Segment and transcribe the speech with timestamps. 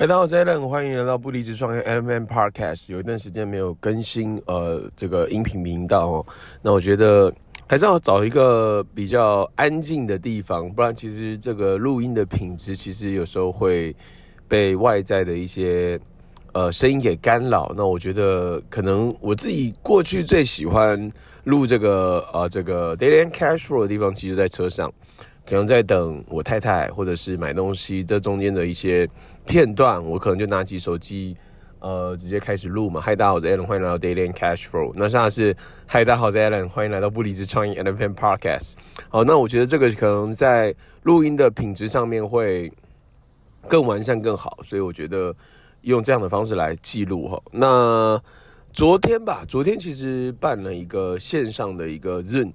[0.00, 2.84] 嗨，大家好，我是 Alan，欢迎来到不离职创业 LMM Podcast。
[2.86, 6.26] 有一段时间没有更新呃这个音频频道哦，
[6.62, 7.34] 那我觉得
[7.66, 13.92] 还是要找一个比较安静的地方，不然其实这个录音的品质其实有时候会
[14.46, 15.98] 被外在的一些
[16.52, 17.74] 呃声音给干扰。
[17.76, 21.10] 那我觉得可能我自己过去最喜欢
[21.42, 24.92] 录这个呃这个 Daily Cash Flow 的地方，其实在车上。
[25.48, 29.08] 可能在等我太太，或者是买东西，这中间的一些
[29.46, 31.34] 片段，我可能就拿起手机，
[31.78, 33.00] 呃，直接开始录嘛。
[33.00, 34.92] 嗨，大家好，我是 Alan，欢迎来到 Daily Cash Flow。
[34.94, 35.56] 那现在是
[35.86, 38.74] 嗨，大家好，我是 Alan，欢迎来到不离职创业 Element Podcast。
[39.08, 42.70] 好，那我觉得这个可能在录音的品质上面会
[43.66, 45.34] 更完善、更好，所以我觉得
[45.80, 47.42] 用这样的方式来记录哈。
[47.52, 48.22] 那
[48.74, 52.52] 昨天吧，昨天其实办了一个线上的一个 Zoom。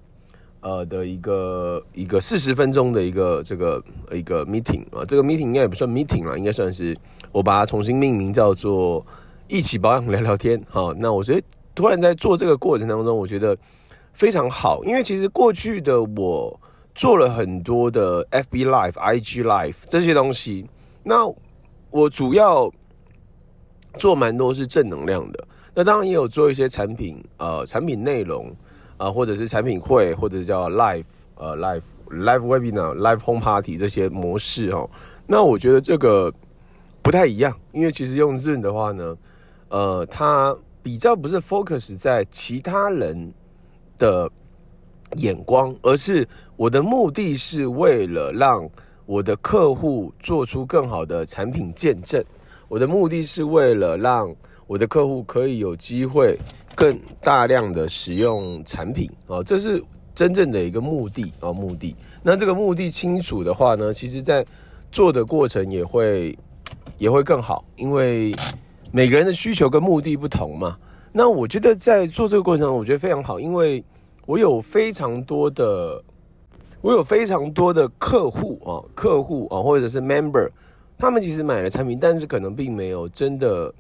[0.63, 6.97] 呃的一个一个四十分钟的一个这个一个 meeting 啊，这个 meeting 应该也不算 meeting 啦，应该算是
[7.33, 9.05] 我把它重新命名叫做
[9.49, 10.59] 一起保养聊聊天。
[10.71, 13.57] 好，那我觉得突然在做这个过程当中，我觉得
[14.13, 16.57] 非常好，因为其实过去的我
[16.95, 20.65] 做了很多的 FB Live、IG Live 这些东西，
[21.03, 21.27] 那
[21.91, 22.71] 我主要
[23.97, 25.45] 做蛮多是正能量的，
[25.75, 28.49] 那当然也有做一些产品呃产品内容。
[28.97, 31.03] 啊，或者是产品会，或者叫 live
[31.35, 34.89] 呃 live live webinar live home party 这些模式哦，
[35.25, 36.31] 那我觉得这个
[37.01, 39.17] 不太一样，因为其实用 Zoom 的话呢，
[39.69, 43.33] 呃，它比较不是 focus 在其他人
[43.97, 44.29] 的
[45.15, 48.69] 眼光，而是我的目的是为了让
[49.05, 52.23] 我的客户做出更好的产品见证，
[52.67, 54.33] 我的目的是为了让
[54.67, 56.37] 我的客户可以有机会。
[56.75, 59.79] 更大量的使用产品啊，这是
[60.15, 61.95] 真正的一个目的啊，目的。
[62.23, 64.43] 那这个目的清楚的话呢，其实在
[64.91, 66.35] 做的过程也会
[66.97, 68.33] 也会更好，因为
[68.91, 70.75] 每个人的需求跟目的不同嘛。
[71.11, 73.83] 那我觉得在做这个过程中，我觉得非常好，因为
[74.25, 76.03] 我有非常多的
[76.81, 80.49] 我有非常多的客户啊，客户啊，或者是 member，
[80.97, 83.71] 他们其实买了产品，但是可能并没有真的。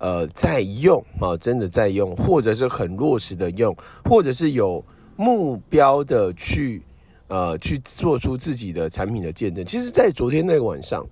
[0.00, 4.82] 呃，在用啊，真的在用，或者是很落实的用，或者是有
[5.14, 6.82] 目标的去
[7.28, 9.62] 呃去做出自己的产品的见证。
[9.62, 11.06] 其实，在昨天那个晚上，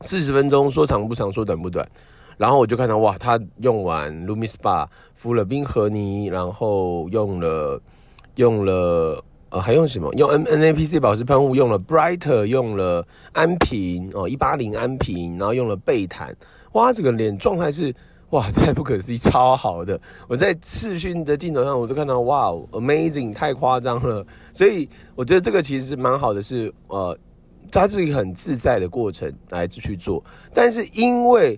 [0.00, 1.86] 四十分钟说长不长，说短不短，
[2.38, 7.78] 然后我就看到哇，他用完 LumiSpa 敷了冰河泥，然后用了
[8.36, 9.22] 用了
[9.54, 10.12] 呃还用什么？
[10.14, 16.34] 用 N NAPC 保湿喷雾，用了 Brighter，用了安瓶哦，一八零安瓶，然后用了贝坦。
[16.72, 17.94] 哇，这个脸状态是
[18.30, 20.00] 哇， 太不可思议，超好的！
[20.26, 24.26] 我在视讯的镜头上，我都看到哇，amazing，太夸张了。
[24.52, 27.16] 所以我觉得这个其实蛮好的是，是呃，
[27.70, 30.20] 它是一个很自在的过程来去做。
[30.52, 31.56] 但是因为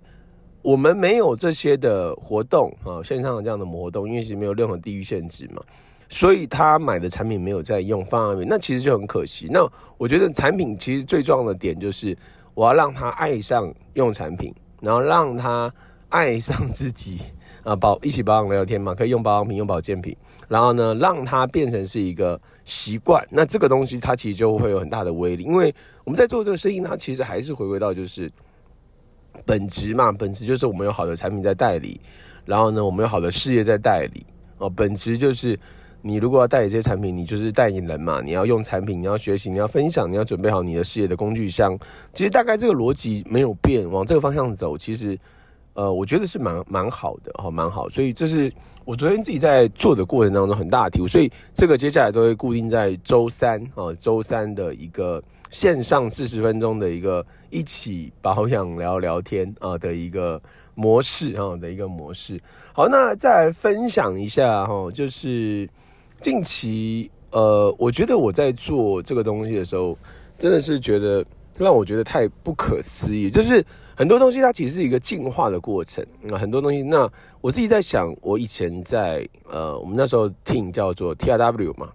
[0.60, 5.62] 我们没有这些的活动啊，线上的这样的活动，因为是没有任何地域限制嘛，
[6.08, 9.46] 所以他买的产品没有在用放在那，那其实就很可惜。
[9.50, 9.66] 那
[9.98, 12.16] 我觉得产品其实最重要的点就是，
[12.54, 14.54] 我要让他爱上用产品。
[14.82, 15.72] 然后让他
[16.10, 17.18] 爱上自己
[17.64, 20.14] 啊，保一起保养聊聊天嘛，可以用保养品、用保健品。
[20.48, 23.26] 然后呢，让他变成是一个习惯。
[23.30, 25.74] 那这个东西它其实就会有很大的威力，因为
[26.04, 28.30] 我们在做这个生意，它其实还是回归到就是
[29.46, 31.98] 本质嘛，本质就是我们有好的产品在代理，
[32.44, 34.26] 然后呢，我们有好的事业在代理
[34.58, 35.58] 哦，本质就是。
[36.02, 38.20] 你如果要代理这些产品，你就是代言人嘛。
[38.24, 41.76] 你要用产品，你要学习，你要分享，你要准备好你的事业的工具箱。
[42.12, 45.18] 其实大概这个逻辑没有变，往这个方向走，其实，
[45.74, 47.88] 呃，我觉得是蛮蛮好的哈，蛮好。
[47.88, 48.52] 所以这是
[48.84, 51.08] 我昨天自己在做的过程当中很大的体悟。
[51.08, 60.40] 所以这个接下来都会固定在周三啊，周三的一个线上四十分钟的一个一起保养聊聊天啊的一个
[60.76, 62.40] 模式啊的一个模式。
[62.72, 65.68] 好，那再来分享一下哈，就是。
[66.18, 69.96] 近期，呃，我觉得我在做这个东西的时候，
[70.38, 71.22] 真的是觉得
[71.58, 73.30] 让我觉得太不可思议。
[73.30, 73.62] 就是
[73.94, 76.02] 很多东西它其实是一个进化的过程
[76.32, 76.82] 啊，很多东西。
[76.82, 77.06] 那
[77.42, 81.90] 我自己在想，我以前在呃，我们那时候 team 叫做 TRW 嘛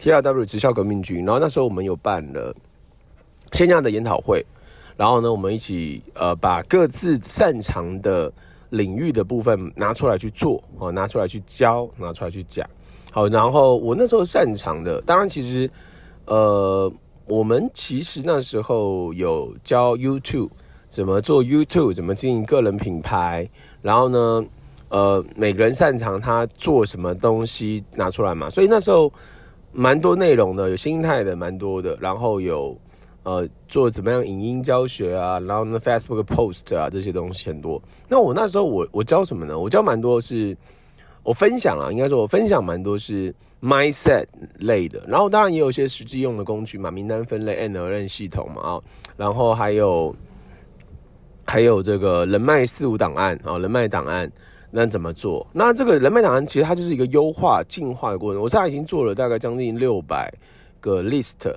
[0.00, 1.24] ，TRW 直销革命军。
[1.24, 2.54] 然后那时候我们有办了
[3.50, 4.46] 线下的研讨会，
[4.96, 8.32] 然后呢，我们一起呃把各自擅长的
[8.70, 12.68] 领域的部分拿出来去做哦，拿出来去教，拿出来去讲。
[13.12, 15.70] 好，然后我那时候擅长的，当然其实，
[16.26, 16.92] 呃，
[17.26, 20.50] 我们其实那时候有教 YouTube
[20.88, 23.48] 怎么做 YouTube，怎么经营个人品牌，
[23.82, 24.44] 然后呢，
[24.88, 29.12] 呃，每个人擅长他做什么东西拿出来嘛，所以那时候
[29.72, 32.76] 蛮多内容的，有心态的蛮多的，然后有
[33.24, 37.82] 呃，做怎么样影音教学啊，然后呢，Facebook post 啊，这些东西很多。
[38.06, 39.58] 那我那时候我我教什么呢？
[39.58, 40.54] 我教蛮多是，
[41.22, 44.26] 我分享啊，应该说我分享蛮多是 mindset
[44.58, 45.02] 类的。
[45.08, 48.80] 然后当然也有一些实际用的工具嘛，名单分类、NLP 系统嘛啊，
[49.16, 50.14] 然后还有
[51.46, 54.30] 还有这个人脉四五档案啊，人脉档案
[54.70, 55.46] 那怎么做？
[55.50, 58.42] 那这个人脉档案其实它就是一个优化、进化的过程。
[58.42, 60.30] 我现在已经做了大概将近六百
[60.78, 61.54] 个 list。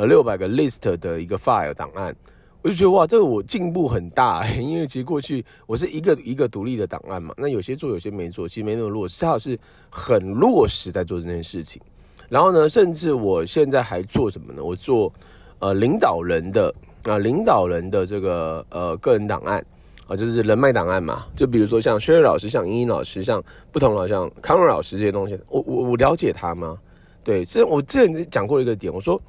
[0.00, 2.16] 呃，六百个 list 的一个 file 档案，
[2.62, 9.58] 我就觉得哇，这个我进步很大， 因为其实过去我是一个一个独立的档案嘛，那有些做，有些没做，其实没那么落实，它是
[9.90, 11.82] 很落实在做这件事情。
[12.30, 14.64] 然后呢，甚至我现在还做什么呢？
[14.64, 15.12] 我做
[15.58, 19.62] 呃领导人的啊，领导人的这个呃个人档案
[20.06, 21.26] 啊，就是人脉档案嘛。
[21.36, 26.78] 就比如说像薛瑞老师、像英英老师、像不同老师、像康瑞老师这些东西，我我我了解他吗？
[27.22, 29.20] 对，这我之前讲过一个点，我说。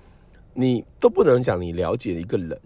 [0.53, 2.59] 你都不能讲你了解一个人，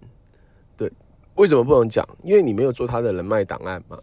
[0.77, 0.91] 对，
[1.35, 2.07] 为什么不能讲？
[2.23, 3.97] 因为你没有做他的人脉档案嘛。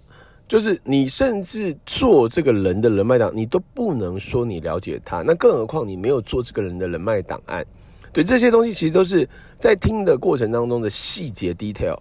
[0.49, 5.23] 就是你甚至做这个人的人脉档，你都不能说你了解他。
[5.23, 7.65] 那更何况你没有做这个人的人脉档案，
[8.13, 9.27] 对，这些东西其实都是
[9.59, 11.99] 在听的过程当中的细节 detail，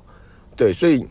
[0.55, 1.07] 对，所以。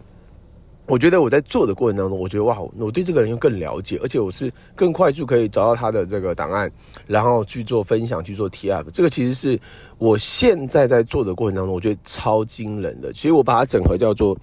[0.91, 6.69] 我觉得我在做的过程当中，我觉得哇，我对这个人又更了解，而且我是更快速可以找到他的这个档案，
[7.07, 8.85] 然后去做分享，去做提案。
[8.93, 9.57] 这个其实是
[9.99, 13.13] 我现在在做的过程当中，我觉得超惊人的。
[13.13, 14.37] 其实我把它整合叫做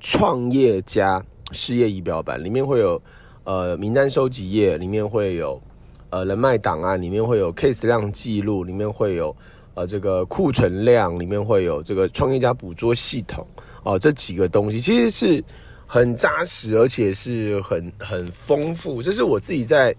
[0.00, 3.00] 创业家事业仪表板，里面会有
[3.44, 5.60] 呃名单收集页，里面会有
[6.08, 9.36] 呃人脉档案，里面会有 case 量记录，里面会有
[9.74, 13.46] 呃这个库存量，里面会有这个创业家捕捉系统
[13.82, 15.44] 哦、呃，这几个东西其实是。
[15.92, 19.92] 很扎实，而且是很很丰富，这是我自己在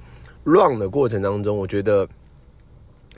[0.45, 2.07] run 的过程当中，我觉得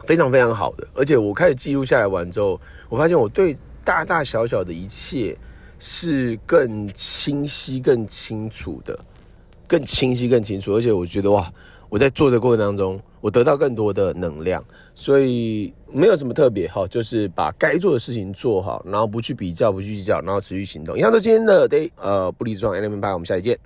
[0.05, 0.87] 非常非常好的。
[0.95, 2.59] 而且我开始记录下来完之后，
[2.89, 3.55] 我发现我对
[3.85, 5.37] 大大小小的一切
[5.77, 8.99] 是更清晰、更清楚的，
[9.73, 10.75] 更清晰、更清楚。
[10.75, 11.51] 而且我觉得哇，
[11.89, 20.95] 我在做的过程当中，我得到更多的能量，所以没有什么特别哈，就是把该做的事情做好，然后不去比较，不去计较，然后持续行动。
[20.95, 23.57] 以上就今天的 day，呃，不离职创业 Element 8，我们下期见。